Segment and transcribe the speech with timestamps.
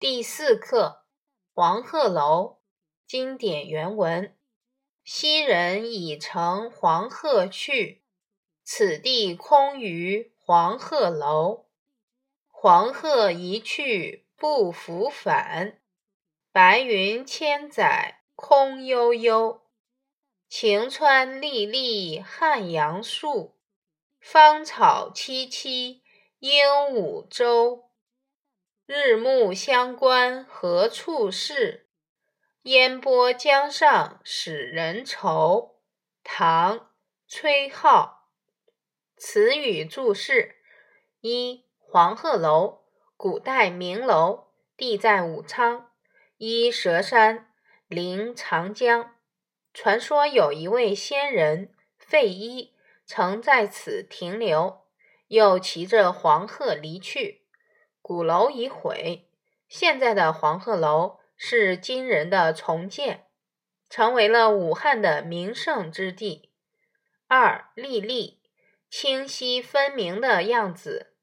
[0.00, 1.04] 第四课
[1.54, 2.58] 《黄鹤楼》
[3.06, 4.36] 经典原文：
[5.04, 8.02] 昔人已乘黄鹤去，
[8.64, 11.68] 此地空余黄鹤楼。
[12.50, 15.80] 黄鹤一去不复返，
[16.52, 19.62] 白云千载空悠悠。
[20.48, 23.56] 晴川历历汉阳树，
[24.18, 26.00] 芳草萋萋
[26.40, 27.83] 鹦鹉洲。
[28.86, 31.88] 日暮乡关何处是？
[32.64, 35.80] 烟波江上使人愁。
[36.22, 36.78] 唐·
[37.26, 38.16] 崔颢。
[39.16, 40.56] 词语注释：
[41.22, 42.82] 一、黄鹤楼，
[43.16, 45.90] 古代名楼，地在武昌，
[46.36, 47.54] 依佘山，
[47.88, 49.14] 临长江。
[49.72, 52.74] 传说有一位仙人费祎，
[53.06, 54.82] 曾在此停留，
[55.28, 57.43] 又骑着黄鹤离去。
[58.06, 59.30] 古楼已毁，
[59.66, 63.28] 现在的黄鹤楼是今人的重建，
[63.88, 66.52] 成为了武汉的名胜之地。
[67.28, 68.42] 二历历，
[68.90, 71.14] 清晰分明的样子。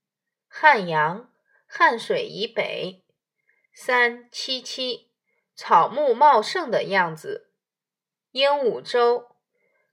[0.47, 1.31] 汉阳，
[1.67, 3.05] 汉水以北。
[3.71, 5.09] 三萋萋，
[5.53, 7.51] 草木茂盛的样子。
[8.31, 9.35] 鹦鹉洲，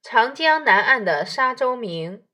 [0.01, 2.27] 长江南岸的沙洲名，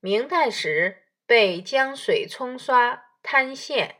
[0.00, 3.11] 明代时被江水冲刷。
[3.22, 3.96] 滩县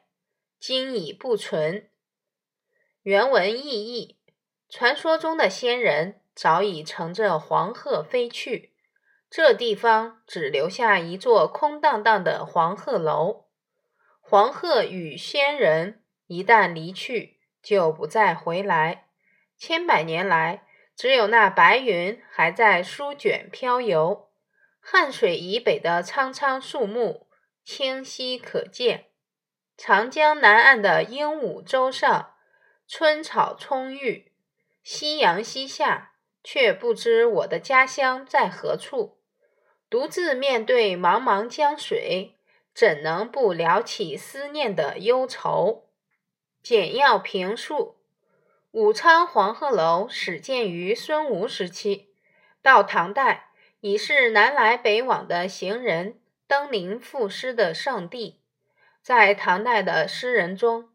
[0.59, 1.89] 今已不存。
[3.03, 4.19] 原文意义：
[4.69, 8.75] 传说中的仙人早已乘着黄鹤飞去，
[9.31, 13.47] 这地方只留下一座空荡荡的黄鹤楼。
[14.21, 19.09] 黄鹤与仙人一旦离去，就不再回来。
[19.57, 24.31] 千百年来，只有那白云还在舒卷飘游，
[24.81, 27.29] 汉水以北的苍苍树木
[27.65, 29.12] 清晰可见。
[29.85, 32.35] 长江南岸的鹦鹉洲上，
[32.87, 34.31] 春草葱郁，
[34.85, 36.13] 夕阳西下，
[36.45, 39.19] 却不知我的家乡在何处。
[39.91, 42.37] 独自面对茫茫江水，
[42.73, 45.89] 怎能不撩起思念的忧愁？
[46.63, 47.97] 简要评述：
[48.71, 52.15] 武昌黄鹤楼始建于孙吴时期，
[52.63, 53.49] 到唐代
[53.81, 58.42] 已是南来北往的行人登临赋诗的圣地。
[59.03, 60.91] 在唐代的诗人中，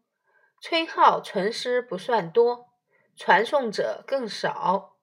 [0.62, 2.70] 崔颢存诗不算多，
[3.14, 4.96] 传颂者更少。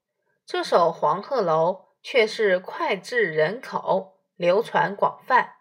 [0.43, 1.71] 这首《黄鹤楼》
[2.01, 5.57] 却是脍炙人口，流传广泛。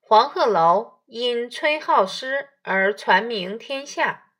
[0.00, 4.30] 黄鹤楼因崔颢诗而传名天下，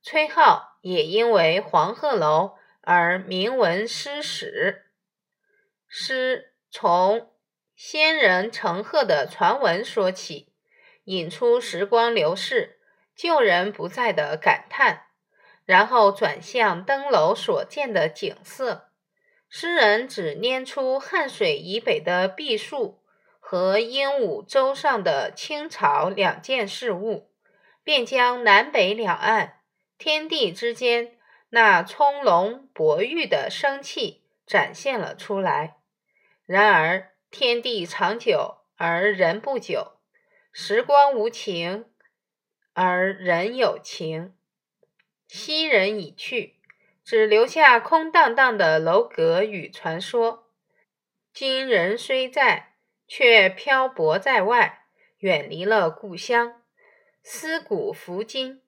[0.00, 4.86] 崔颢也因为黄鹤楼而名闻诗史。
[5.88, 7.32] 诗从
[7.74, 10.51] 仙人乘鹤的传闻说起。
[11.04, 12.78] 引出时光流逝、
[13.14, 15.06] 旧人不在的感叹，
[15.64, 18.90] 然后转向登楼所见的景色。
[19.48, 23.02] 诗人只拈出汉水以北的碧树
[23.38, 27.30] 和鹦鹉洲上的青草两件事物，
[27.84, 29.60] 便将南北两岸、
[29.98, 31.18] 天地之间
[31.50, 35.76] 那葱茏博郁的生气展现了出来。
[36.46, 39.98] 然而，天地长久而人不久。
[40.54, 41.86] 时光无情，
[42.74, 44.34] 而人有情。
[45.26, 46.56] 昔人已去，
[47.02, 50.50] 只留下空荡荡的楼阁与传说。
[51.32, 52.74] 今人虽在，
[53.08, 54.84] 却漂泊在外，
[55.20, 56.62] 远离了故乡。
[57.22, 58.60] 思古弗今，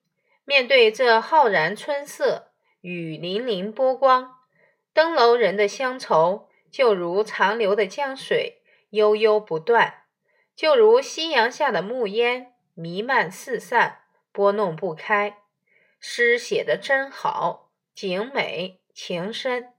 [0.43, 2.51] 面对这浩然春色
[2.81, 4.39] 与粼粼波光，
[4.91, 10.04] 登楼人的乡愁就如长流的江水，悠悠不断。
[10.55, 15.39] 就如夕阳下的暮烟，弥漫四散，拨弄不开。
[15.99, 19.73] 诗写得真好，景美情深。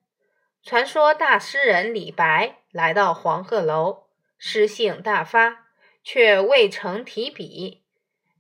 [0.63, 5.69] 传说大诗人李白来到黄鹤楼，诗兴大发，
[6.03, 7.85] 却未曾提笔，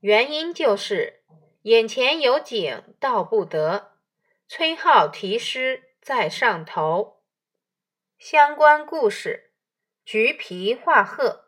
[0.00, 1.22] 原因就是
[1.62, 3.92] 眼前有景道不得。
[4.48, 7.22] 崔颢题诗在上头。
[8.18, 9.52] 相关故事：
[10.04, 11.45] 橘皮画鹤。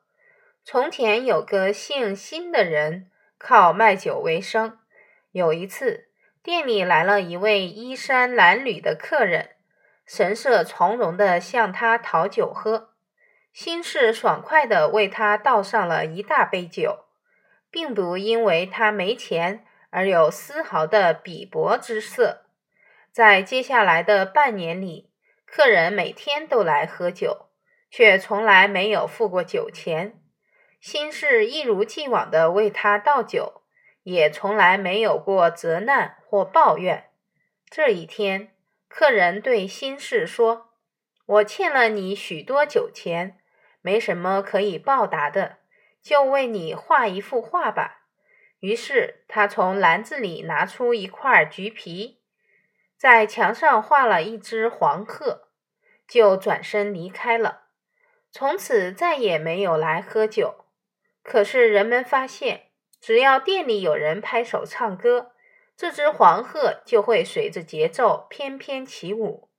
[0.70, 4.78] 从前有个姓辛的人，靠卖酒为生。
[5.32, 6.08] 有一次，
[6.42, 9.52] 店里来了一位衣衫褴褛的客人，
[10.04, 12.90] 神色从容地向他讨酒喝。
[13.50, 17.06] 辛氏爽快地为他倒上了一大杯酒，
[17.70, 22.42] 并不因为他没钱而有丝毫的鄙薄之色。
[23.10, 25.10] 在接下来的半年里，
[25.46, 27.46] 客人每天都来喝酒，
[27.90, 30.20] 却从来没有付过酒钱。
[30.80, 33.62] 辛氏一如既往地为他倒酒，
[34.04, 37.10] 也从来没有过责难或抱怨。
[37.68, 38.54] 这一天，
[38.88, 40.70] 客人对新氏说
[41.26, 43.38] ：“我欠了你许多酒钱，
[43.82, 45.58] 没什么可以报答的，
[46.00, 48.06] 就为你画一幅画吧。”
[48.60, 52.20] 于是他从篮子里拿出一块橘皮，
[52.96, 55.48] 在墙上画了一只黄鹤，
[56.08, 57.64] 就转身离开了。
[58.30, 60.64] 从此再也没有来喝酒。
[61.28, 62.70] 可是人们发现，
[63.02, 65.32] 只要店里有人拍手唱歌，
[65.76, 69.50] 这只黄鹤就会随着节奏翩翩起舞。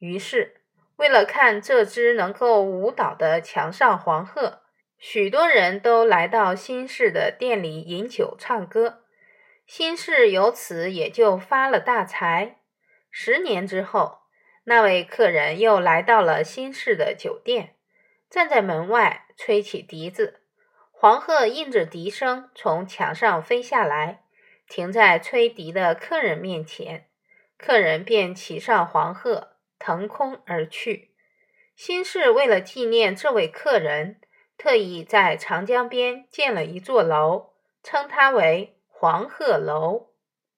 [0.00, 0.62] 于是，
[0.96, 4.62] 为了看这只能够舞蹈的墙上黄鹤，
[4.98, 9.04] 许多人都来到新市的店里饮酒唱歌。
[9.64, 12.58] 新市由此也就发了大财。
[13.12, 14.22] 十年之后，
[14.64, 17.76] 那位客人又来到了新市的酒店，
[18.28, 20.40] 站在门外吹起笛子。
[21.02, 24.22] 黄鹤应着笛声从墙上飞下来，
[24.68, 27.08] 停在吹笛的客人面前，
[27.58, 31.10] 客人便骑上黄鹤，腾空而去。
[31.74, 34.20] 新市为了纪念这位客人，
[34.56, 40.11] 特意在长江边建了一座楼，称它为黄鹤楼。